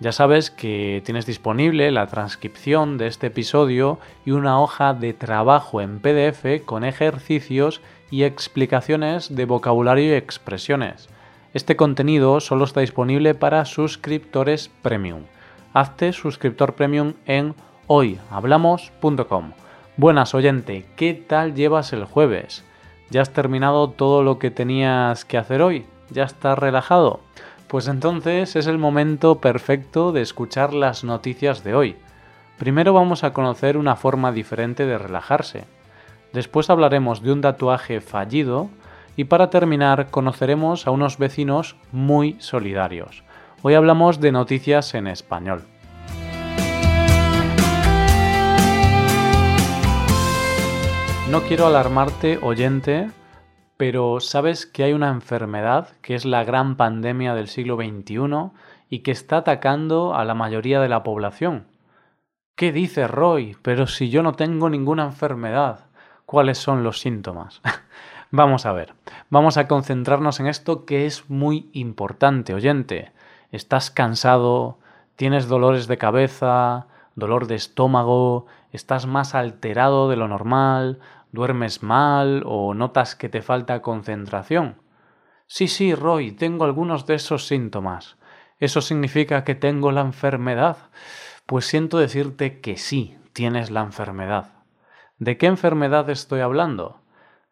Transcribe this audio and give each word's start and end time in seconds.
Ya 0.00 0.10
sabes 0.10 0.50
que 0.50 1.02
tienes 1.04 1.24
disponible 1.24 1.90
la 1.92 2.08
transcripción 2.08 2.98
de 2.98 3.06
este 3.06 3.28
episodio 3.28 4.00
y 4.26 4.32
una 4.32 4.60
hoja 4.60 4.92
de 4.92 5.12
trabajo 5.12 5.80
en 5.80 6.00
PDF 6.00 6.64
con 6.64 6.84
ejercicios 6.84 7.80
y 8.10 8.24
explicaciones 8.24 9.34
de 9.34 9.44
vocabulario 9.44 10.10
y 10.10 10.16
expresiones. 10.16 11.08
Este 11.54 11.76
contenido 11.76 12.40
solo 12.40 12.64
está 12.64 12.80
disponible 12.80 13.34
para 13.34 13.64
suscriptores 13.64 14.68
premium. 14.82 15.22
Hazte 15.72 16.12
suscriptor 16.12 16.74
premium 16.74 17.14
en 17.26 17.54
hoyhablamos.com. 17.86 19.52
Buenas 19.96 20.34
oyente, 20.34 20.86
¿qué 20.96 21.14
tal 21.14 21.54
llevas 21.54 21.92
el 21.92 22.04
jueves? 22.04 22.64
¿Ya 23.10 23.22
has 23.22 23.32
terminado 23.32 23.90
todo 23.90 24.24
lo 24.24 24.40
que 24.40 24.50
tenías 24.50 25.24
que 25.24 25.38
hacer 25.38 25.62
hoy? 25.62 25.86
¿Ya 26.10 26.24
estás 26.24 26.58
relajado? 26.58 27.20
Pues 27.74 27.88
entonces 27.88 28.54
es 28.54 28.68
el 28.68 28.78
momento 28.78 29.40
perfecto 29.40 30.12
de 30.12 30.22
escuchar 30.22 30.72
las 30.72 31.02
noticias 31.02 31.64
de 31.64 31.74
hoy. 31.74 31.96
Primero 32.56 32.92
vamos 32.92 33.24
a 33.24 33.32
conocer 33.32 33.76
una 33.76 33.96
forma 33.96 34.30
diferente 34.30 34.86
de 34.86 34.96
relajarse. 34.96 35.64
Después 36.32 36.70
hablaremos 36.70 37.20
de 37.20 37.32
un 37.32 37.40
tatuaje 37.40 38.00
fallido 38.00 38.70
y 39.16 39.24
para 39.24 39.50
terminar 39.50 40.12
conoceremos 40.12 40.86
a 40.86 40.92
unos 40.92 41.18
vecinos 41.18 41.74
muy 41.90 42.36
solidarios. 42.38 43.24
Hoy 43.62 43.74
hablamos 43.74 44.20
de 44.20 44.30
noticias 44.30 44.94
en 44.94 45.08
español. 45.08 45.64
No 51.28 51.42
quiero 51.48 51.66
alarmarte, 51.66 52.38
oyente, 52.40 53.10
pero 53.76 54.20
¿sabes 54.20 54.66
que 54.66 54.84
hay 54.84 54.92
una 54.92 55.10
enfermedad 55.10 55.88
que 56.00 56.14
es 56.14 56.24
la 56.24 56.44
gran 56.44 56.76
pandemia 56.76 57.34
del 57.34 57.48
siglo 57.48 57.76
XXI 57.76 58.50
y 58.88 59.00
que 59.00 59.10
está 59.10 59.38
atacando 59.38 60.14
a 60.14 60.24
la 60.24 60.34
mayoría 60.34 60.80
de 60.80 60.88
la 60.88 61.02
población? 61.02 61.66
¿Qué 62.56 62.70
dice 62.70 63.08
Roy? 63.08 63.56
Pero 63.62 63.86
si 63.88 64.10
yo 64.10 64.22
no 64.22 64.32
tengo 64.32 64.70
ninguna 64.70 65.04
enfermedad, 65.04 65.86
¿cuáles 66.24 66.58
son 66.58 66.84
los 66.84 67.00
síntomas? 67.00 67.60
vamos 68.30 68.64
a 68.64 68.72
ver, 68.72 68.94
vamos 69.28 69.56
a 69.56 69.66
concentrarnos 69.66 70.38
en 70.38 70.46
esto 70.46 70.84
que 70.84 71.06
es 71.06 71.28
muy 71.28 71.68
importante, 71.72 72.54
oyente. 72.54 73.10
¿Estás 73.50 73.90
cansado? 73.90 74.78
¿Tienes 75.16 75.48
dolores 75.48 75.88
de 75.88 75.98
cabeza? 75.98 76.86
¿Dolor 77.14 77.46
de 77.46 77.54
estómago? 77.54 78.46
¿Estás 78.72 79.06
más 79.06 79.34
alterado 79.34 80.08
de 80.08 80.16
lo 80.16 80.26
normal? 80.28 80.98
¿Duermes 81.30 81.82
mal 81.82 82.42
o 82.46 82.74
notas 82.74 83.14
que 83.14 83.28
te 83.28 83.42
falta 83.42 83.82
concentración? 83.82 84.76
Sí, 85.46 85.68
sí, 85.68 85.94
Roy, 85.94 86.32
tengo 86.32 86.64
algunos 86.64 87.06
de 87.06 87.14
esos 87.14 87.46
síntomas. 87.46 88.16
¿Eso 88.58 88.80
significa 88.80 89.44
que 89.44 89.54
tengo 89.54 89.92
la 89.92 90.00
enfermedad? 90.00 90.76
Pues 91.46 91.66
siento 91.66 91.98
decirte 91.98 92.60
que 92.60 92.76
sí, 92.76 93.16
tienes 93.32 93.70
la 93.70 93.82
enfermedad. 93.82 94.52
¿De 95.18 95.36
qué 95.36 95.46
enfermedad 95.46 96.08
estoy 96.10 96.40
hablando? 96.40 97.00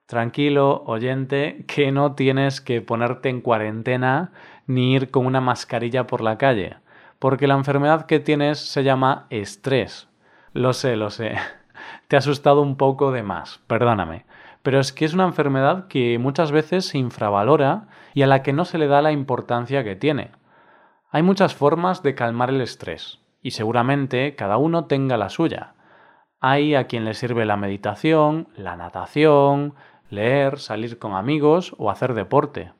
Tranquilo, 0.06 0.82
oyente, 0.86 1.64
que 1.68 1.92
no 1.92 2.14
tienes 2.14 2.60
que 2.60 2.80
ponerte 2.80 3.28
en 3.28 3.40
cuarentena 3.40 4.32
ni 4.66 4.94
ir 4.94 5.10
con 5.10 5.26
una 5.26 5.40
mascarilla 5.40 6.06
por 6.06 6.20
la 6.20 6.38
calle, 6.38 6.76
porque 7.22 7.46
la 7.46 7.54
enfermedad 7.54 8.06
que 8.06 8.18
tienes 8.18 8.58
se 8.58 8.82
llama 8.82 9.28
estrés. 9.30 10.08
Lo 10.54 10.72
sé, 10.72 10.96
lo 10.96 11.08
sé 11.08 11.36
te 12.08 12.16
ha 12.16 12.18
asustado 12.18 12.62
un 12.62 12.76
poco 12.76 13.12
de 13.12 13.22
más, 13.22 13.60
perdóname. 13.68 14.26
Pero 14.64 14.80
es 14.80 14.92
que 14.92 15.04
es 15.04 15.14
una 15.14 15.26
enfermedad 15.26 15.86
que 15.86 16.18
muchas 16.18 16.50
veces 16.50 16.84
se 16.84 16.98
infravalora 16.98 17.86
y 18.12 18.22
a 18.22 18.26
la 18.26 18.42
que 18.42 18.52
no 18.52 18.64
se 18.64 18.76
le 18.76 18.88
da 18.88 19.02
la 19.02 19.12
importancia 19.12 19.84
que 19.84 19.94
tiene. 19.94 20.32
Hay 21.12 21.22
muchas 21.22 21.54
formas 21.54 22.02
de 22.02 22.16
calmar 22.16 22.50
el 22.50 22.60
estrés, 22.60 23.20
y 23.40 23.52
seguramente 23.52 24.34
cada 24.34 24.56
uno 24.56 24.86
tenga 24.86 25.16
la 25.16 25.28
suya. 25.28 25.74
Hay 26.40 26.74
a 26.74 26.88
quien 26.88 27.04
le 27.04 27.14
sirve 27.14 27.44
la 27.44 27.56
meditación, 27.56 28.48
la 28.56 28.74
natación, 28.74 29.74
leer, 30.10 30.58
salir 30.58 30.98
con 30.98 31.14
amigos 31.14 31.72
o 31.78 31.88
hacer 31.88 32.14
deporte. 32.14 32.72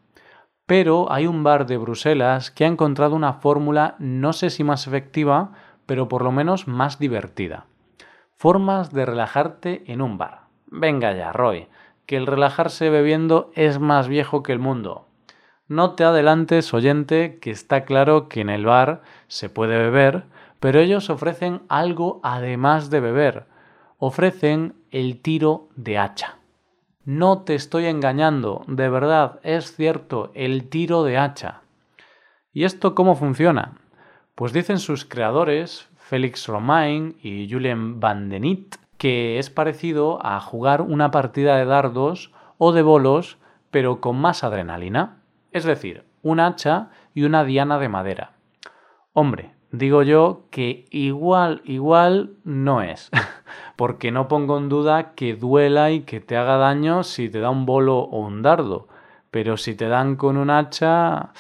Pero 0.75 1.13
hay 1.13 1.27
un 1.27 1.45
bar 1.45 1.67
de 1.67 1.77
Bruselas 1.77 2.51
que 2.51 2.65
ha 2.65 2.67
encontrado 2.67 3.15
una 3.15 3.35
fórmula 3.35 3.95
no 3.99 4.33
sé 4.33 4.49
si 4.49 4.65
más 4.65 4.87
efectiva, 4.87 5.53
pero 5.85 6.09
por 6.09 6.23
lo 6.23 6.33
menos 6.33 6.67
más 6.67 6.99
divertida. 6.99 7.67
Formas 8.39 8.91
de 8.91 9.05
relajarte 9.05 9.85
en 9.93 10.01
un 10.01 10.17
bar. 10.17 10.45
Venga 10.69 11.13
ya, 11.13 11.31
Roy, 11.31 11.69
que 12.07 12.17
el 12.17 12.27
relajarse 12.27 12.89
bebiendo 12.89 13.51
es 13.55 13.81
más 13.81 14.09
viejo 14.09 14.43
que 14.43 14.53
el 14.53 14.61
mundo. 14.61 15.09
No 15.69 15.95
te 15.95 16.05
adelantes, 16.05 16.73
oyente, 16.73 17.39
que 17.39 17.51
está 17.51 17.85
claro 17.85 18.31
que 18.31 18.41
en 18.41 18.49
el 18.49 18.65
bar 18.65 19.03
se 19.29 19.51
puede 19.51 19.77
beber, 19.77 20.25
pero 20.59 20.81
ellos 20.81 21.11
ofrecen 21.11 21.61
algo 21.69 22.19
además 22.23 22.89
de 22.89 23.01
beber. 23.01 23.45
Ofrecen 23.99 24.73
el 24.91 25.21
tiro 25.21 25.69
de 25.77 25.99
hacha. 25.99 26.39
No 27.05 27.43
te 27.43 27.57
estoy 27.57 27.87
engañando, 27.87 28.63
de 28.69 28.89
verdad, 28.89 29.41
es 29.43 29.75
cierto, 29.75 30.31
el 30.35 30.69
tiro 30.69 31.03
de 31.03 31.19
hacha. 31.19 31.63
¿Y 32.53 32.63
esto 32.63 32.95
cómo 32.95 33.17
funciona? 33.17 33.81
Pues 34.37 34.53
dicen 34.53 34.79
sus 34.79 35.05
creadores, 35.05 35.89
Félix 35.97 36.47
Romain 36.47 37.17
y 37.21 37.51
Julien 37.51 37.99
Vandenit, 37.99 38.77
que 38.99 39.41
es 39.41 39.51
parecido 39.51 40.25
a 40.25 40.39
jugar 40.39 40.81
una 40.81 41.11
partida 41.11 41.57
de 41.57 41.65
dardos 41.65 42.33
o 42.57 42.71
de 42.71 42.83
bolos, 42.83 43.39
pero 43.73 44.01
con 44.01 44.21
más 44.21 44.45
adrenalina. 44.45 45.25
Es 45.51 45.65
decir, 45.65 46.05
un 46.23 46.39
hacha 46.39 46.91
y 47.15 47.25
una 47.25 47.43
diana 47.43 47.81
de 47.81 47.89
madera. 47.89 48.35
Hombre, 49.13 49.57
digo 49.73 50.03
yo 50.03 50.43
que 50.51 50.87
igual, 50.91 51.63
igual 51.65 52.35
no 52.45 52.83
es, 52.83 53.11
porque 53.77 54.13
no 54.13 54.29
pongo 54.29 54.59
en 54.59 54.69
duda 54.69 55.15
que 55.15 55.35
duela 55.35 55.91
y 55.91 56.03
que 56.03 56.21
te 56.21 56.37
haga 56.37 56.57
daño 56.59 57.03
si 57.03 57.29
te 57.29 57.41
da 57.41 57.51
un 57.51 57.67
bolo 57.67 57.99
o 57.99 58.21
un 58.21 58.43
dardo, 58.43 58.87
pero 59.31 59.57
si 59.57 59.75
te 59.75 59.89
dan 59.89 60.17
con 60.17 60.37
un 60.37 60.51
hacha, 60.51 61.31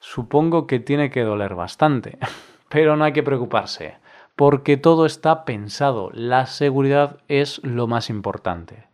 supongo 0.00 0.66
que 0.66 0.80
tiene 0.80 1.10
que 1.10 1.22
doler 1.22 1.54
bastante. 1.54 2.18
Pero 2.68 2.94
no 2.94 3.02
hay 3.02 3.12
que 3.12 3.24
preocuparse, 3.24 3.96
porque 4.36 4.76
todo 4.76 5.04
está 5.04 5.44
pensado, 5.44 6.10
la 6.14 6.46
seguridad 6.46 7.16
es 7.26 7.60
lo 7.64 7.88
más 7.88 8.10
importante. 8.10 8.84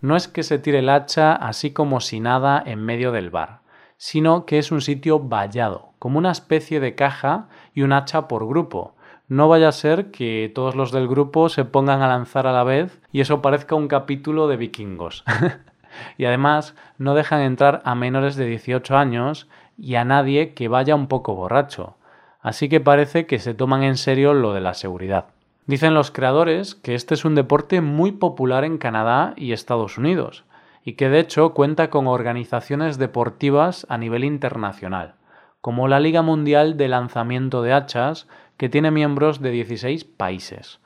No 0.00 0.14
es 0.14 0.28
que 0.28 0.44
se 0.44 0.60
tire 0.60 0.78
el 0.78 0.88
hacha 0.88 1.34
así 1.34 1.72
como 1.72 2.00
si 2.00 2.20
nada 2.20 2.62
en 2.64 2.84
medio 2.84 3.10
del 3.10 3.30
bar, 3.30 3.58
sino 3.96 4.46
que 4.46 4.58
es 4.58 4.72
un 4.72 4.80
sitio 4.80 5.20
vallado, 5.20 5.92
como 5.98 6.18
una 6.18 6.30
especie 6.30 6.80
de 6.80 6.94
caja 6.94 7.48
y 7.74 7.82
un 7.82 7.92
hacha 7.92 8.28
por 8.28 8.46
grupo. 8.46 8.94
No 9.28 9.48
vaya 9.48 9.68
a 9.68 9.72
ser 9.72 10.10
que 10.10 10.50
todos 10.54 10.74
los 10.74 10.92
del 10.92 11.08
grupo 11.08 11.48
se 11.48 11.64
pongan 11.64 12.02
a 12.02 12.08
lanzar 12.08 12.46
a 12.46 12.52
la 12.52 12.64
vez 12.64 13.00
y 13.10 13.20
eso 13.20 13.40
parezca 13.40 13.74
un 13.74 13.88
capítulo 13.88 14.48
de 14.48 14.56
vikingos. 14.56 15.24
y 16.18 16.24
además 16.24 16.74
no 16.98 17.14
dejan 17.14 17.40
entrar 17.40 17.80
a 17.84 17.94
menores 17.94 18.36
de 18.36 18.46
18 18.46 18.96
años 18.96 19.48
y 19.78 19.94
a 19.94 20.04
nadie 20.04 20.54
que 20.54 20.68
vaya 20.68 20.94
un 20.94 21.08
poco 21.08 21.34
borracho 21.34 21.96
así 22.44 22.68
que 22.68 22.78
parece 22.78 23.26
que 23.26 23.40
se 23.40 23.54
toman 23.54 23.82
en 23.82 23.96
serio 23.96 24.34
lo 24.34 24.52
de 24.52 24.60
la 24.60 24.74
seguridad. 24.74 25.24
Dicen 25.66 25.94
los 25.94 26.10
creadores 26.10 26.74
que 26.74 26.94
este 26.94 27.14
es 27.14 27.24
un 27.24 27.34
deporte 27.34 27.80
muy 27.80 28.12
popular 28.12 28.64
en 28.64 28.76
Canadá 28.76 29.32
y 29.34 29.52
Estados 29.52 29.96
Unidos, 29.96 30.44
y 30.84 30.94
que 30.94 31.08
de 31.08 31.20
hecho 31.20 31.54
cuenta 31.54 31.90
con 31.90 32.06
organizaciones 32.06 32.98
deportivas 32.98 33.86
a 33.88 33.98
nivel 33.98 34.24
internacional, 34.24 35.14
como 35.60 35.88
la 35.88 35.98
Liga 35.98 36.22
Mundial 36.22 36.76
de 36.76 36.88
Lanzamiento 36.88 37.62
de 37.62 37.72
Hachas, 37.72 38.28
que 38.56 38.68
tiene 38.68 38.90
miembros 38.90 39.40
de 39.40 39.50
16 39.50 40.04
países. 40.04 40.80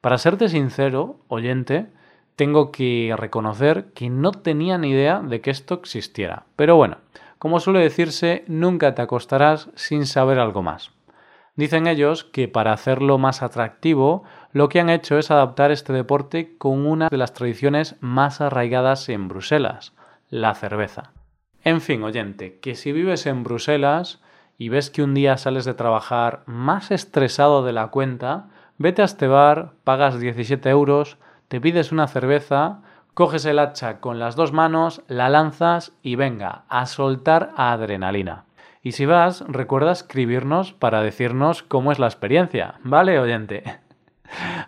Para 0.00 0.18
serte 0.18 0.48
sincero, 0.48 1.20
oyente, 1.28 1.86
tengo 2.36 2.72
que 2.72 3.14
reconocer 3.16 3.92
que 3.94 4.10
no 4.10 4.32
tenía 4.32 4.76
ni 4.76 4.90
idea 4.90 5.20
de 5.20 5.40
que 5.40 5.50
esto 5.50 5.74
existiera. 5.74 6.46
Pero 6.56 6.76
bueno, 6.76 6.98
como 7.38 7.60
suele 7.60 7.80
decirse, 7.80 8.44
nunca 8.48 8.94
te 8.94 9.02
acostarás 9.02 9.70
sin 9.76 10.06
saber 10.06 10.38
algo 10.38 10.62
más. 10.62 10.90
Dicen 11.56 11.86
ellos 11.86 12.24
que 12.24 12.48
para 12.48 12.72
hacerlo 12.72 13.16
más 13.18 13.42
atractivo, 13.42 14.24
lo 14.54 14.68
que 14.68 14.78
han 14.78 14.88
hecho 14.88 15.18
es 15.18 15.32
adaptar 15.32 15.72
este 15.72 15.92
deporte 15.92 16.56
con 16.58 16.86
una 16.86 17.08
de 17.08 17.16
las 17.18 17.34
tradiciones 17.34 17.96
más 18.00 18.40
arraigadas 18.40 19.08
en 19.08 19.26
Bruselas, 19.26 19.94
la 20.30 20.54
cerveza. 20.54 21.10
En 21.64 21.80
fin, 21.80 22.04
oyente, 22.04 22.60
que 22.60 22.76
si 22.76 22.92
vives 22.92 23.26
en 23.26 23.42
Bruselas 23.42 24.22
y 24.56 24.68
ves 24.68 24.90
que 24.90 25.02
un 25.02 25.12
día 25.12 25.36
sales 25.38 25.64
de 25.64 25.74
trabajar 25.74 26.44
más 26.46 26.92
estresado 26.92 27.64
de 27.64 27.72
la 27.72 27.88
cuenta, 27.88 28.46
vete 28.78 29.02
a 29.02 29.06
este 29.06 29.26
bar, 29.26 29.72
pagas 29.82 30.20
17 30.20 30.70
euros, 30.70 31.18
te 31.48 31.60
pides 31.60 31.90
una 31.90 32.06
cerveza, 32.06 32.80
coges 33.12 33.46
el 33.46 33.58
hacha 33.58 33.98
con 33.98 34.20
las 34.20 34.36
dos 34.36 34.52
manos, 34.52 35.02
la 35.08 35.28
lanzas 35.30 35.94
y 36.00 36.14
venga, 36.14 36.62
a 36.68 36.86
soltar 36.86 37.50
adrenalina. 37.56 38.44
Y 38.82 38.92
si 38.92 39.04
vas, 39.04 39.44
recuerda 39.48 39.90
escribirnos 39.90 40.72
para 40.72 41.02
decirnos 41.02 41.64
cómo 41.64 41.90
es 41.90 41.98
la 41.98 42.06
experiencia, 42.06 42.76
¿vale, 42.84 43.18
oyente? 43.18 43.83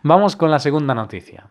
Vamos 0.02 0.36
con 0.36 0.50
la 0.50 0.58
segunda 0.58 0.94
noticia. 0.94 1.48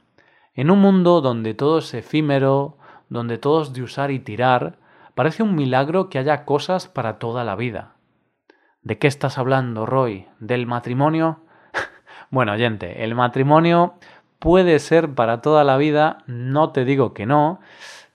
En 0.54 0.72
un 0.72 0.80
mundo 0.80 1.22
donde 1.22 1.54
todo 1.54 1.80
es 1.80 1.94
efímero, 1.94 2.78
donde 3.10 3.38
todo 3.38 3.62
es 3.62 3.74
de 3.74 3.84
usar 3.84 4.12
y 4.12 4.20
tirar, 4.20 4.78
parece 5.14 5.44
un 5.44 5.56
milagro 5.56 6.10
que 6.10 6.20
haya 6.20 6.46
cosas 6.46 6.88
para 6.88 7.20
toda 7.20 7.44
la 7.44 7.56
vida. 7.56 7.96
¿De 8.82 8.98
qué 8.98 9.08
estás 9.08 9.38
hablando, 9.38 9.86
Roy? 9.86 10.28
¿Del 10.40 10.68
matrimonio? 10.68 11.40
bueno, 12.30 12.54
oyente, 12.54 13.04
el 13.04 13.16
matrimonio 13.16 13.96
puede 14.40 14.80
ser 14.80 15.14
para 15.14 15.42
toda 15.42 15.64
la 15.64 15.78
vida, 15.78 16.20
no 16.28 16.70
te 16.70 16.86
digo 16.86 17.14
que 17.14 17.26
no, 17.26 17.60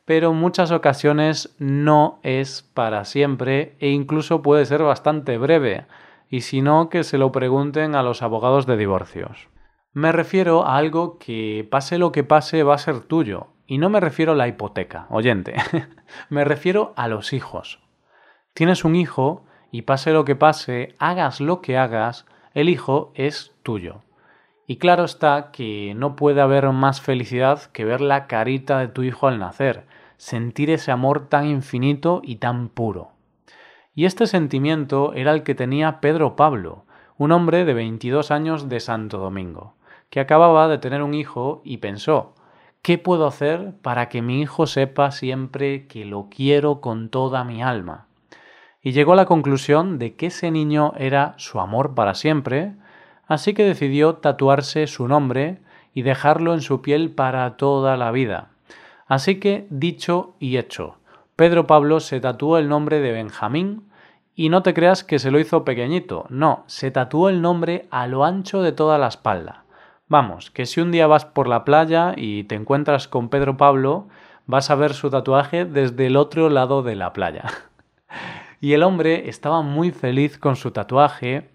pero 0.04 0.30
en 0.30 0.36
muchas 0.36 0.70
ocasiones 0.70 1.54
no 1.58 2.20
es 2.22 2.62
para 2.74 3.04
siempre 3.04 3.76
e 3.80 3.90
incluso 3.90 4.42
puede 4.42 4.64
ser 4.64 4.82
bastante 4.82 5.38
breve, 5.38 5.86
y 6.28 6.42
si 6.42 6.62
no, 6.62 6.88
que 6.88 7.02
se 7.02 7.18
lo 7.18 7.32
pregunten 7.32 7.94
a 7.94 8.02
los 8.02 8.22
abogados 8.22 8.66
de 8.66 8.76
divorcios. 8.76 9.48
Me 9.92 10.12
refiero 10.12 10.64
a 10.66 10.76
algo 10.76 11.18
que 11.18 11.66
pase 11.68 11.98
lo 11.98 12.12
que 12.12 12.22
pase 12.22 12.62
va 12.62 12.76
a 12.76 12.78
ser 12.78 13.00
tuyo, 13.00 13.48
y 13.66 13.78
no 13.78 13.90
me 13.90 13.98
refiero 13.98 14.32
a 14.32 14.36
la 14.36 14.46
hipoteca, 14.46 15.06
oyente, 15.10 15.56
me 16.28 16.44
refiero 16.44 16.92
a 16.94 17.08
los 17.08 17.32
hijos. 17.32 17.80
Tienes 18.54 18.84
un 18.84 18.94
hijo 18.94 19.44
y 19.72 19.82
pase 19.82 20.12
lo 20.12 20.24
que 20.24 20.36
pase, 20.36 20.94
hagas 21.00 21.40
lo 21.40 21.60
que 21.60 21.76
hagas, 21.76 22.24
el 22.54 22.68
hijo 22.68 23.10
es 23.16 23.52
tuyo. 23.64 24.02
Y 24.68 24.76
claro 24.76 25.02
está 25.02 25.50
que 25.50 25.92
no 25.96 26.14
puede 26.14 26.40
haber 26.40 26.70
más 26.70 27.00
felicidad 27.00 27.60
que 27.72 27.84
ver 27.84 28.00
la 28.00 28.28
carita 28.28 28.78
de 28.78 28.86
tu 28.86 29.02
hijo 29.02 29.26
al 29.26 29.40
nacer, 29.40 29.86
sentir 30.18 30.70
ese 30.70 30.92
amor 30.92 31.28
tan 31.28 31.46
infinito 31.46 32.20
y 32.22 32.36
tan 32.36 32.68
puro. 32.68 33.10
Y 33.92 34.04
este 34.04 34.28
sentimiento 34.28 35.14
era 35.14 35.32
el 35.32 35.42
que 35.42 35.56
tenía 35.56 36.00
Pedro 36.00 36.36
Pablo, 36.36 36.84
un 37.16 37.32
hombre 37.32 37.64
de 37.64 37.74
22 37.74 38.30
años 38.30 38.68
de 38.68 38.78
Santo 38.78 39.18
Domingo, 39.18 39.74
que 40.10 40.20
acababa 40.20 40.68
de 40.68 40.78
tener 40.78 41.02
un 41.02 41.14
hijo 41.14 41.62
y 41.64 41.78
pensó, 41.78 42.34
¿qué 42.82 42.98
puedo 42.98 43.26
hacer 43.26 43.74
para 43.80 44.08
que 44.08 44.22
mi 44.22 44.40
hijo 44.40 44.66
sepa 44.66 45.12
siempre 45.12 45.86
que 45.86 46.04
lo 46.04 46.28
quiero 46.28 46.80
con 46.80 47.08
toda 47.08 47.44
mi 47.44 47.62
alma? 47.62 48.06
Y 48.82 48.92
llegó 48.92 49.12
a 49.12 49.16
la 49.16 49.26
conclusión 49.26 49.98
de 49.98 50.16
que 50.16 50.26
ese 50.26 50.50
niño 50.50 50.92
era 50.96 51.34
su 51.36 51.60
amor 51.60 51.94
para 51.94 52.14
siempre, 52.14 52.72
así 53.26 53.54
que 53.54 53.64
decidió 53.64 54.16
tatuarse 54.16 54.86
su 54.86 55.06
nombre 55.06 55.58
y 55.94 56.02
dejarlo 56.02 56.54
en 56.54 56.60
su 56.60 56.82
piel 56.82 57.10
para 57.10 57.56
toda 57.56 57.96
la 57.96 58.10
vida. 58.10 58.48
Así 59.06 59.38
que, 59.38 59.66
dicho 59.70 60.34
y 60.38 60.56
hecho, 60.56 60.96
Pedro 61.36 61.66
Pablo 61.66 62.00
se 62.00 62.20
tatuó 62.20 62.58
el 62.58 62.68
nombre 62.68 63.00
de 63.00 63.12
Benjamín 63.12 63.88
y 64.34 64.48
no 64.48 64.62
te 64.62 64.72
creas 64.72 65.04
que 65.04 65.18
se 65.18 65.30
lo 65.30 65.38
hizo 65.38 65.64
pequeñito, 65.64 66.26
no, 66.30 66.64
se 66.66 66.90
tatuó 66.90 67.28
el 67.28 67.42
nombre 67.42 67.86
a 67.90 68.06
lo 68.06 68.24
ancho 68.24 68.62
de 68.62 68.72
toda 68.72 68.98
la 68.98 69.08
espalda. 69.08 69.64
Vamos, 70.10 70.50
que 70.50 70.66
si 70.66 70.80
un 70.80 70.90
día 70.90 71.06
vas 71.06 71.24
por 71.24 71.46
la 71.46 71.64
playa 71.64 72.14
y 72.16 72.42
te 72.42 72.56
encuentras 72.56 73.06
con 73.06 73.28
Pedro 73.28 73.56
Pablo, 73.56 74.08
vas 74.44 74.68
a 74.68 74.74
ver 74.74 74.92
su 74.92 75.08
tatuaje 75.08 75.64
desde 75.64 76.08
el 76.08 76.16
otro 76.16 76.50
lado 76.50 76.82
de 76.82 76.96
la 76.96 77.12
playa. 77.12 77.44
y 78.60 78.72
el 78.72 78.82
hombre 78.82 79.28
estaba 79.28 79.62
muy 79.62 79.92
feliz 79.92 80.36
con 80.36 80.56
su 80.56 80.72
tatuaje, 80.72 81.48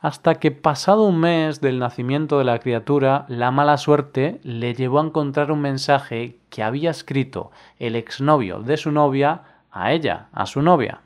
hasta 0.00 0.36
que 0.36 0.50
pasado 0.50 1.02
un 1.02 1.20
mes 1.20 1.60
del 1.60 1.78
nacimiento 1.78 2.38
de 2.38 2.44
la 2.44 2.60
criatura, 2.60 3.26
la 3.28 3.50
mala 3.50 3.76
suerte 3.76 4.40
le 4.42 4.72
llevó 4.72 5.00
a 5.00 5.04
encontrar 5.04 5.52
un 5.52 5.60
mensaje 5.60 6.38
que 6.48 6.62
había 6.62 6.90
escrito 6.90 7.50
el 7.78 7.94
exnovio 7.94 8.60
de 8.60 8.78
su 8.78 8.90
novia 8.90 9.42
a 9.70 9.92
ella, 9.92 10.28
a 10.32 10.46
su 10.46 10.62
novia. 10.62 11.02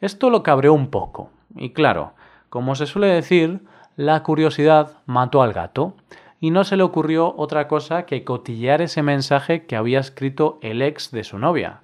Esto 0.00 0.30
lo 0.30 0.44
cabreó 0.44 0.72
un 0.72 0.86
poco, 0.86 1.30
y 1.56 1.70
claro, 1.70 2.12
como 2.48 2.76
se 2.76 2.86
suele 2.86 3.08
decir, 3.08 3.60
la 3.96 4.22
curiosidad 4.22 4.92
mató 5.06 5.42
al 5.42 5.52
gato, 5.52 5.96
y 6.40 6.50
no 6.50 6.64
se 6.64 6.76
le 6.76 6.82
ocurrió 6.82 7.34
otra 7.36 7.68
cosa 7.68 8.06
que 8.06 8.24
cotillear 8.24 8.82
ese 8.82 9.02
mensaje 9.02 9.66
que 9.66 9.76
había 9.76 10.00
escrito 10.00 10.58
el 10.62 10.82
ex 10.82 11.10
de 11.10 11.24
su 11.24 11.38
novia. 11.38 11.80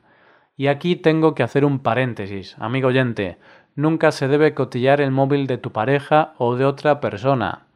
Y 0.57 0.69
aquí 0.69 0.97
tengo 0.97 1.35
que 1.35 1.43
hacer 1.43 1.65
un 1.65 1.81
paréntesis, 1.81 2.57
amigo 2.59 2.89
oyente, 2.89 3.39
Nunca 3.77 4.13
se 4.13 4.29
debe 4.29 4.55
cotillar 4.55 5.01
el 5.01 5.11
móvil 5.11 5.49
de 5.49 5.59
tu 5.59 5.73
pareja 5.73 6.35
o 6.39 6.55
de 6.55 6.65
otra 6.65 7.01
persona. 7.01 7.67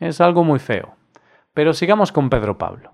Es 0.00 0.20
algo 0.20 0.44
muy 0.44 0.58
feo. 0.58 0.94
Pero 1.54 1.72
sigamos 1.72 2.12
con 2.12 2.28
Pedro 2.28 2.58
Pablo, 2.58 2.92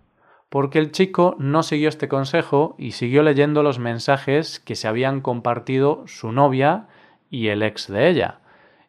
porque 0.48 0.78
el 0.78 0.92
chico 0.92 1.34
no 1.40 1.64
siguió 1.64 1.88
este 1.88 2.06
consejo 2.06 2.76
y 2.78 2.92
siguió 2.92 3.24
leyendo 3.24 3.64
los 3.64 3.80
mensajes 3.80 4.60
que 4.60 4.76
se 4.76 4.86
habían 4.86 5.20
compartido 5.20 6.04
su 6.06 6.30
novia 6.30 6.86
y 7.30 7.48
el 7.48 7.64
ex 7.64 7.88
de 7.88 8.08
ella. 8.08 8.38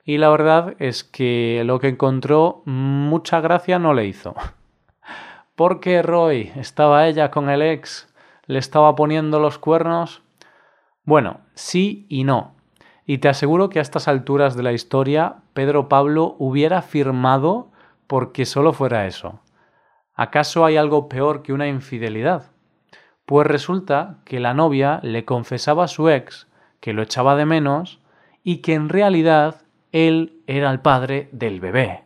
Y 0.05 0.17
la 0.17 0.29
verdad 0.29 0.75
es 0.79 1.03
que 1.03 1.63
lo 1.65 1.79
que 1.79 1.87
encontró 1.87 2.61
mucha 2.65 3.39
gracia 3.39 3.79
no 3.79 3.93
le 3.93 4.05
hizo. 4.05 4.35
¿Por 5.55 5.79
qué 5.79 6.01
Roy 6.01 6.51
estaba 6.55 7.07
ella 7.07 7.31
con 7.31 7.49
el 7.49 7.61
ex? 7.61 8.13
¿Le 8.45 8.59
estaba 8.59 8.95
poniendo 8.95 9.39
los 9.39 9.57
cuernos? 9.57 10.21
Bueno, 11.05 11.41
sí 11.53 12.05
y 12.09 12.23
no. 12.23 12.55
Y 13.05 13.19
te 13.19 13.29
aseguro 13.29 13.69
que 13.69 13.79
a 13.79 13.81
estas 13.81 14.07
alturas 14.07 14.55
de 14.55 14.63
la 14.63 14.73
historia 14.73 15.37
Pedro 15.53 15.89
Pablo 15.89 16.35
hubiera 16.39 16.81
firmado 16.81 17.71
porque 18.07 18.45
solo 18.45 18.73
fuera 18.73 19.07
eso. 19.07 19.39
¿Acaso 20.15 20.65
hay 20.65 20.77
algo 20.77 21.09
peor 21.09 21.41
que 21.43 21.53
una 21.53 21.67
infidelidad? 21.67 22.51
Pues 23.25 23.47
resulta 23.47 24.17
que 24.25 24.39
la 24.39 24.53
novia 24.53 24.99
le 25.01 25.25
confesaba 25.25 25.85
a 25.85 25.87
su 25.87 26.09
ex 26.09 26.47
que 26.79 26.93
lo 26.93 27.01
echaba 27.01 27.35
de 27.35 27.45
menos 27.45 28.01
y 28.43 28.57
que 28.57 28.73
en 28.73 28.89
realidad 28.89 29.62
él 29.93 30.41
era 30.47 30.69
el 30.71 30.81
padre 30.81 31.29
del 31.31 31.61
bebé. 31.61 32.03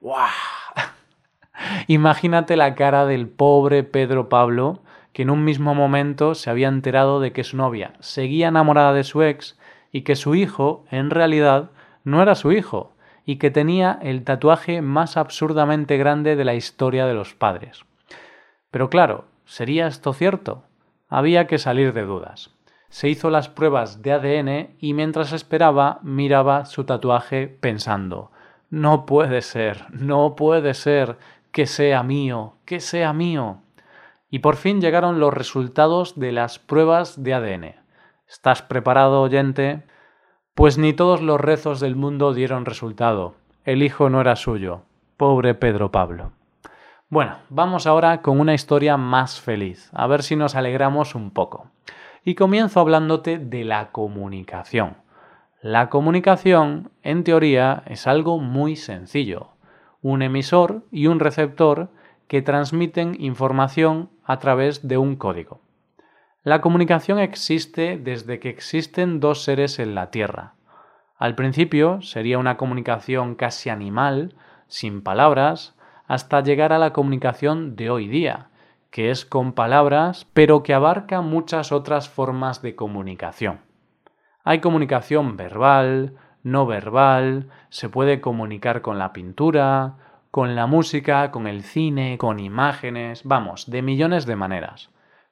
¡Guau! 0.00 0.28
Imagínate 1.88 2.56
la 2.56 2.76
cara 2.76 3.06
del 3.06 3.28
pobre 3.28 3.82
Pedro 3.82 4.28
Pablo 4.28 4.82
que 5.12 5.22
en 5.22 5.30
un 5.30 5.44
mismo 5.44 5.74
momento 5.74 6.34
se 6.34 6.50
había 6.50 6.68
enterado 6.68 7.18
de 7.18 7.32
que 7.32 7.42
su 7.42 7.56
novia 7.56 7.94
seguía 7.98 8.48
enamorada 8.48 8.92
de 8.92 9.04
su 9.04 9.22
ex 9.22 9.58
y 9.90 10.02
que 10.02 10.14
su 10.14 10.34
hijo, 10.34 10.84
en 10.90 11.10
realidad, 11.10 11.70
no 12.04 12.22
era 12.22 12.36
su 12.36 12.52
hijo, 12.52 12.92
y 13.26 13.36
que 13.36 13.50
tenía 13.50 13.98
el 14.02 14.22
tatuaje 14.22 14.82
más 14.82 15.16
absurdamente 15.16 15.96
grande 15.96 16.36
de 16.36 16.44
la 16.44 16.54
historia 16.54 17.06
de 17.06 17.14
los 17.14 17.34
padres. 17.34 17.84
Pero 18.70 18.88
claro, 18.88 19.24
¿sería 19.44 19.86
esto 19.88 20.12
cierto? 20.12 20.62
Había 21.08 21.46
que 21.46 21.58
salir 21.58 21.92
de 21.92 22.02
dudas. 22.02 22.50
Se 22.90 23.08
hizo 23.08 23.30
las 23.30 23.48
pruebas 23.48 24.02
de 24.02 24.12
ADN 24.12 24.76
y 24.80 24.94
mientras 24.94 25.32
esperaba 25.32 26.00
miraba 26.02 26.64
su 26.64 26.84
tatuaje 26.84 27.46
pensando 27.46 28.32
No 28.68 29.06
puede 29.06 29.42
ser, 29.42 29.86
no 29.90 30.34
puede 30.34 30.74
ser 30.74 31.16
que 31.52 31.66
sea 31.66 32.02
mío, 32.02 32.56
que 32.64 32.80
sea 32.80 33.12
mío. 33.12 33.62
Y 34.28 34.40
por 34.40 34.56
fin 34.56 34.80
llegaron 34.80 35.20
los 35.20 35.32
resultados 35.32 36.18
de 36.18 36.32
las 36.32 36.58
pruebas 36.58 37.22
de 37.22 37.34
ADN. 37.34 37.74
¿Estás 38.28 38.62
preparado, 38.62 39.22
oyente? 39.22 39.84
Pues 40.54 40.76
ni 40.76 40.92
todos 40.92 41.22
los 41.22 41.40
rezos 41.40 41.78
del 41.78 41.94
mundo 41.94 42.34
dieron 42.34 42.64
resultado. 42.64 43.36
El 43.64 43.84
hijo 43.84 44.10
no 44.10 44.20
era 44.20 44.34
suyo. 44.34 44.82
Pobre 45.16 45.54
Pedro 45.54 45.92
Pablo. 45.92 46.32
Bueno, 47.08 47.38
vamos 47.50 47.86
ahora 47.86 48.20
con 48.20 48.40
una 48.40 48.54
historia 48.54 48.96
más 48.96 49.40
feliz, 49.40 49.90
a 49.92 50.06
ver 50.06 50.22
si 50.22 50.36
nos 50.36 50.54
alegramos 50.54 51.14
un 51.14 51.30
poco. 51.30 51.70
Y 52.24 52.34
comienzo 52.34 52.80
hablándote 52.80 53.38
de 53.38 53.64
la 53.64 53.92
comunicación. 53.92 54.96
La 55.62 55.88
comunicación, 55.88 56.90
en 57.02 57.24
teoría, 57.24 57.82
es 57.86 58.06
algo 58.06 58.38
muy 58.38 58.76
sencillo. 58.76 59.48
Un 60.02 60.22
emisor 60.22 60.84
y 60.90 61.06
un 61.06 61.20
receptor 61.20 61.90
que 62.28 62.42
transmiten 62.42 63.16
información 63.18 64.10
a 64.24 64.38
través 64.38 64.86
de 64.86 64.98
un 64.98 65.16
código. 65.16 65.60
La 66.42 66.60
comunicación 66.60 67.18
existe 67.18 67.98
desde 67.98 68.38
que 68.38 68.48
existen 68.48 69.20
dos 69.20 69.42
seres 69.42 69.78
en 69.78 69.94
la 69.94 70.10
Tierra. 70.10 70.54
Al 71.18 71.34
principio 71.34 72.00
sería 72.00 72.38
una 72.38 72.56
comunicación 72.56 73.34
casi 73.34 73.68
animal, 73.68 74.34
sin 74.68 75.02
palabras, 75.02 75.74
hasta 76.06 76.40
llegar 76.42 76.72
a 76.72 76.78
la 76.78 76.92
comunicación 76.92 77.76
de 77.76 77.90
hoy 77.90 78.08
día, 78.08 78.49
que 78.90 79.10
es 79.10 79.24
con 79.24 79.52
palabras, 79.52 80.26
pero 80.32 80.62
que 80.62 80.74
abarca 80.74 81.20
muchas 81.20 81.72
otras 81.72 82.08
formas 82.08 82.62
de 82.62 82.74
comunicación. 82.74 83.60
Hay 84.44 84.60
comunicación 84.60 85.36
verbal, 85.36 86.16
no 86.42 86.66
verbal, 86.66 87.48
se 87.68 87.88
puede 87.88 88.20
comunicar 88.20 88.82
con 88.82 88.98
la 88.98 89.12
pintura, 89.12 89.96
con 90.30 90.54
la 90.54 90.66
música, 90.66 91.30
con 91.30 91.46
el 91.46 91.62
cine, 91.62 92.18
con 92.18 92.40
imágenes, 92.40 93.22
vamos, 93.24 93.70
de 93.70 93.82
millones 93.82 94.26
de 94.26 94.36
maneras. 94.36 94.90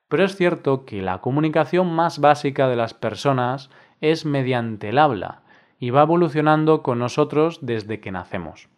Pero 0.08 0.24
es 0.24 0.36
cierto 0.36 0.84
que 0.84 1.02
la 1.02 1.18
comunicación 1.18 1.94
más 1.94 2.20
básica 2.20 2.68
de 2.68 2.76
las 2.76 2.94
personas 2.94 3.70
es 4.00 4.24
mediante 4.24 4.90
el 4.90 4.98
habla 4.98 5.42
y 5.78 5.90
va 5.90 6.02
evolucionando 6.02 6.82
con 6.82 6.98
nosotros 6.98 7.58
desde 7.62 8.00
que 8.00 8.10
nacemos. 8.10 8.68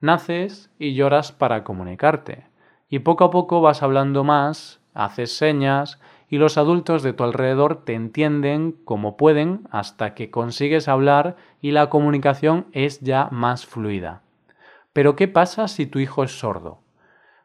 Naces 0.00 0.70
y 0.78 0.94
lloras 0.94 1.32
para 1.32 1.64
comunicarte. 1.64 2.47
Y 2.88 3.00
poco 3.00 3.24
a 3.24 3.30
poco 3.30 3.60
vas 3.60 3.82
hablando 3.82 4.24
más, 4.24 4.80
haces 4.94 5.36
señas 5.36 6.00
y 6.28 6.38
los 6.38 6.58
adultos 6.58 7.02
de 7.02 7.12
tu 7.12 7.24
alrededor 7.24 7.84
te 7.84 7.94
entienden 7.94 8.72
como 8.84 9.16
pueden 9.16 9.66
hasta 9.70 10.14
que 10.14 10.30
consigues 10.30 10.88
hablar 10.88 11.36
y 11.60 11.72
la 11.72 11.90
comunicación 11.90 12.66
es 12.72 13.00
ya 13.00 13.28
más 13.30 13.66
fluida. 13.66 14.22
Pero 14.92 15.16
¿qué 15.16 15.28
pasa 15.28 15.68
si 15.68 15.86
tu 15.86 15.98
hijo 15.98 16.24
es 16.24 16.38
sordo? 16.38 16.80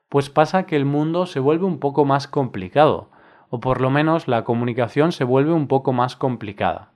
Pues 0.09 0.29
pasa 0.29 0.65
que 0.65 0.75
el 0.75 0.85
mundo 0.85 1.25
se 1.25 1.39
vuelve 1.39 1.65
un 1.65 1.79
poco 1.79 2.05
más 2.05 2.27
complicado, 2.27 3.09
o 3.49 3.59
por 3.59 3.81
lo 3.81 3.89
menos 3.89 4.27
la 4.27 4.43
comunicación 4.43 5.11
se 5.11 5.23
vuelve 5.23 5.53
un 5.53 5.67
poco 5.67 5.93
más 5.93 6.15
complicada 6.15 6.93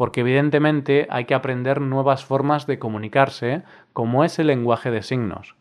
porque 0.00 0.22
evidentemente 0.22 1.06
hay 1.10 1.26
que 1.26 1.34
aprender 1.34 1.82
nuevas 1.82 2.24
formas 2.24 2.66
de 2.66 2.78
comunicarse, 2.78 3.64
como 3.92 4.24
es 4.24 4.38
el 4.38 4.46
lenguaje 4.46 4.90
de 4.90 5.02
signos. 5.02 5.56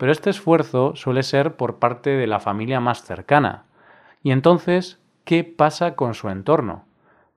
Pero 0.00 0.12
este 0.12 0.30
esfuerzo 0.30 0.96
suele 0.96 1.22
ser 1.22 1.56
por 1.56 1.78
parte 1.78 2.08
de 2.08 2.26
la 2.26 2.40
familia 2.40 2.80
más 2.80 3.04
cercana. 3.04 3.64
Y 4.22 4.30
entonces, 4.30 4.98
¿qué 5.24 5.44
pasa 5.44 5.94
con 5.94 6.14
su 6.14 6.30
entorno? 6.30 6.86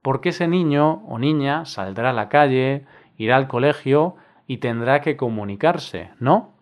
Porque 0.01 0.29
ese 0.29 0.47
niño 0.47 1.03
o 1.09 1.19
niña 1.19 1.65
saldrá 1.65 2.11
a 2.11 2.13
la 2.13 2.29
calle, 2.29 2.85
irá 3.17 3.35
al 3.35 3.49
colegio 3.49 4.15
y 4.47 4.59
tendrá 4.59 5.01
que 5.01 5.17
comunicarse, 5.17 6.11
¿no? 6.21 6.53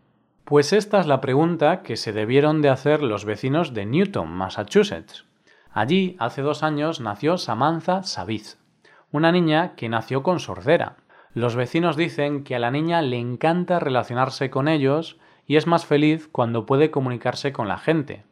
Pues 0.43 0.73
esta 0.73 0.99
es 0.99 1.05
la 1.05 1.21
pregunta 1.21 1.83
que 1.83 1.97
se 1.97 2.13
debieron 2.13 2.63
de 2.63 2.69
hacer 2.69 3.03
los 3.03 3.23
vecinos 3.23 3.75
de 3.75 3.85
Newton, 3.85 4.31
Massachusetts. 4.31 5.25
Allí, 5.71 6.15
hace 6.17 6.41
dos 6.41 6.63
años, 6.63 6.99
nació 6.99 7.37
Samantha 7.37 8.01
Saviz 8.01 8.57
una 9.11 9.31
niña 9.31 9.75
que 9.75 9.89
nació 9.89 10.23
con 10.23 10.39
sordera. 10.39 10.95
Los 11.33 11.55
vecinos 11.55 11.97
dicen 11.97 12.43
que 12.43 12.55
a 12.55 12.59
la 12.59 12.71
niña 12.71 13.01
le 13.01 13.17
encanta 13.17 13.79
relacionarse 13.79 14.49
con 14.49 14.67
ellos 14.67 15.19
y 15.51 15.57
es 15.57 15.67
más 15.67 15.85
feliz 15.85 16.29
cuando 16.31 16.65
puede 16.65 16.91
comunicarse 16.91 17.51
con 17.51 17.67
la 17.67 17.77
gente. 17.77 18.23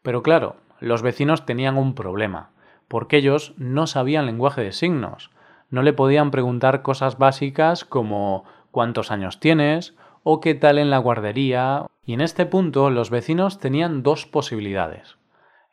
Pero 0.00 0.22
claro, 0.22 0.56
los 0.80 1.02
vecinos 1.02 1.44
tenían 1.44 1.76
un 1.76 1.94
problema, 1.94 2.52
porque 2.88 3.18
ellos 3.18 3.52
no 3.58 3.86
sabían 3.86 4.24
lenguaje 4.24 4.62
de 4.62 4.72
signos, 4.72 5.30
no 5.68 5.82
le 5.82 5.92
podían 5.92 6.30
preguntar 6.30 6.80
cosas 6.80 7.18
básicas 7.18 7.84
como 7.84 8.44
cuántos 8.70 9.10
años 9.10 9.40
tienes 9.40 9.94
o 10.22 10.40
qué 10.40 10.54
tal 10.54 10.78
en 10.78 10.88
la 10.88 10.96
guardería, 10.96 11.84
y 12.02 12.14
en 12.14 12.22
este 12.22 12.46
punto 12.46 12.88
los 12.88 13.10
vecinos 13.10 13.58
tenían 13.58 14.02
dos 14.02 14.24
posibilidades, 14.24 15.18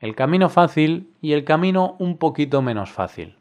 el 0.02 0.14
camino 0.14 0.50
fácil 0.50 1.14
y 1.22 1.32
el 1.32 1.46
camino 1.46 1.96
un 2.00 2.18
poquito 2.18 2.62
menos 2.62 2.92
fácil. 2.92 3.38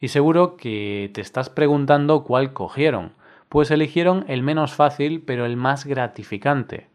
Y 0.00 0.08
seguro 0.08 0.56
que 0.56 1.08
te 1.14 1.20
estás 1.20 1.50
preguntando 1.50 2.24
cuál 2.24 2.52
cogieron, 2.52 3.12
pues 3.50 3.70
eligieron 3.70 4.24
el 4.28 4.42
menos 4.42 4.72
fácil 4.72 5.22
pero 5.26 5.44
el 5.44 5.58
más 5.58 5.84
gratificante. 5.84 6.88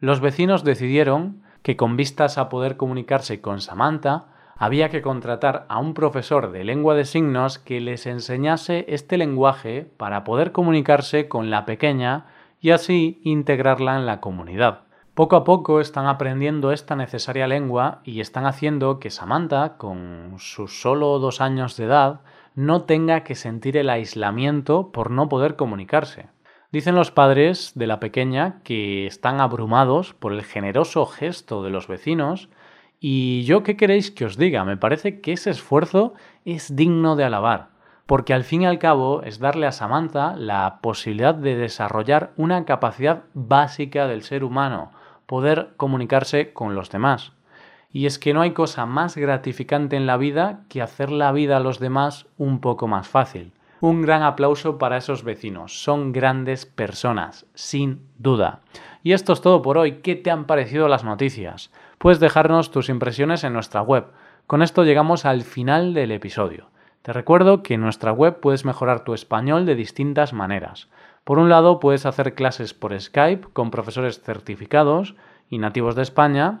Los 0.00 0.20
vecinos 0.20 0.64
decidieron 0.64 1.42
que 1.62 1.76
con 1.76 1.96
vistas 1.96 2.38
a 2.38 2.48
poder 2.48 2.76
comunicarse 2.76 3.40
con 3.40 3.60
Samantha, 3.60 4.26
había 4.56 4.88
que 4.88 5.02
contratar 5.02 5.66
a 5.68 5.78
un 5.78 5.94
profesor 5.94 6.50
de 6.50 6.64
lengua 6.64 6.94
de 6.94 7.04
signos 7.04 7.58
que 7.58 7.80
les 7.80 8.06
enseñase 8.06 8.86
este 8.88 9.18
lenguaje 9.18 9.88
para 9.96 10.24
poder 10.24 10.50
comunicarse 10.50 11.28
con 11.28 11.50
la 11.50 11.64
pequeña 11.66 12.26
y 12.60 12.70
así 12.70 13.20
integrarla 13.22 13.96
en 13.96 14.06
la 14.06 14.20
comunidad. 14.20 14.80
Poco 15.14 15.36
a 15.36 15.44
poco 15.44 15.80
están 15.80 16.06
aprendiendo 16.06 16.72
esta 16.72 16.96
necesaria 16.96 17.46
lengua 17.46 18.00
y 18.02 18.20
están 18.20 18.46
haciendo 18.46 18.98
que 18.98 19.10
Samantha, 19.10 19.76
con 19.76 20.36
sus 20.38 20.80
solo 20.80 21.18
dos 21.18 21.40
años 21.40 21.76
de 21.76 21.84
edad, 21.84 22.20
no 22.58 22.82
tenga 22.82 23.22
que 23.22 23.36
sentir 23.36 23.76
el 23.76 23.88
aislamiento 23.88 24.90
por 24.90 25.12
no 25.12 25.28
poder 25.28 25.54
comunicarse. 25.54 26.26
Dicen 26.72 26.96
los 26.96 27.12
padres 27.12 27.70
de 27.76 27.86
la 27.86 28.00
pequeña 28.00 28.62
que 28.64 29.06
están 29.06 29.40
abrumados 29.40 30.12
por 30.14 30.32
el 30.32 30.42
generoso 30.42 31.06
gesto 31.06 31.62
de 31.62 31.70
los 31.70 31.86
vecinos 31.86 32.48
y 32.98 33.44
yo 33.44 33.62
qué 33.62 33.76
queréis 33.76 34.10
que 34.10 34.24
os 34.24 34.36
diga, 34.36 34.64
me 34.64 34.76
parece 34.76 35.20
que 35.20 35.34
ese 35.34 35.50
esfuerzo 35.50 36.14
es 36.44 36.74
digno 36.74 37.14
de 37.14 37.22
alabar, 37.22 37.68
porque 38.06 38.34
al 38.34 38.42
fin 38.42 38.62
y 38.62 38.66
al 38.66 38.80
cabo 38.80 39.22
es 39.22 39.38
darle 39.38 39.68
a 39.68 39.72
Samantha 39.72 40.34
la 40.34 40.80
posibilidad 40.82 41.36
de 41.36 41.54
desarrollar 41.54 42.32
una 42.36 42.64
capacidad 42.64 43.22
básica 43.34 44.08
del 44.08 44.24
ser 44.24 44.42
humano, 44.42 44.90
poder 45.26 45.74
comunicarse 45.76 46.52
con 46.52 46.74
los 46.74 46.90
demás. 46.90 47.37
Y 47.90 48.06
es 48.06 48.18
que 48.18 48.34
no 48.34 48.42
hay 48.42 48.52
cosa 48.52 48.84
más 48.86 49.16
gratificante 49.16 49.96
en 49.96 50.06
la 50.06 50.16
vida 50.16 50.60
que 50.68 50.82
hacer 50.82 51.10
la 51.10 51.32
vida 51.32 51.56
a 51.56 51.60
los 51.60 51.78
demás 51.78 52.26
un 52.36 52.60
poco 52.60 52.86
más 52.86 53.08
fácil. 53.08 53.52
Un 53.80 54.02
gran 54.02 54.22
aplauso 54.22 54.76
para 54.76 54.96
esos 54.96 55.22
vecinos. 55.22 55.82
Son 55.82 56.12
grandes 56.12 56.66
personas, 56.66 57.46
sin 57.54 58.02
duda. 58.18 58.60
Y 59.02 59.12
esto 59.12 59.32
es 59.32 59.40
todo 59.40 59.62
por 59.62 59.78
hoy. 59.78 60.00
¿Qué 60.02 60.16
te 60.16 60.30
han 60.30 60.46
parecido 60.46 60.88
las 60.88 61.04
noticias? 61.04 61.70
Puedes 61.98 62.20
dejarnos 62.20 62.70
tus 62.70 62.88
impresiones 62.88 63.44
en 63.44 63.52
nuestra 63.52 63.80
web. 63.80 64.06
Con 64.46 64.62
esto 64.62 64.84
llegamos 64.84 65.24
al 65.24 65.42
final 65.42 65.94
del 65.94 66.10
episodio. 66.10 66.70
Te 67.02 67.12
recuerdo 67.12 67.62
que 67.62 67.74
en 67.74 67.80
nuestra 67.80 68.12
web 68.12 68.40
puedes 68.40 68.64
mejorar 68.64 69.04
tu 69.04 69.14
español 69.14 69.64
de 69.64 69.76
distintas 69.76 70.32
maneras. 70.32 70.88
Por 71.24 71.38
un 71.38 71.48
lado, 71.48 71.78
puedes 71.80 72.04
hacer 72.04 72.34
clases 72.34 72.74
por 72.74 72.98
Skype 72.98 73.48
con 73.52 73.70
profesores 73.70 74.20
certificados 74.20 75.14
y 75.48 75.58
nativos 75.58 75.94
de 75.94 76.02
España 76.02 76.60